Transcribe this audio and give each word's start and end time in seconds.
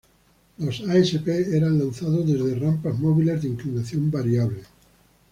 Los 0.57 0.79
Asp 0.81 1.27
eran 1.27 1.77
lanzados 1.77 2.25
desde 2.25 2.55
rampas 2.57 2.97
móviles 2.99 3.39
de 3.43 3.49
inclinación 3.49 4.09
variable. 4.09 4.63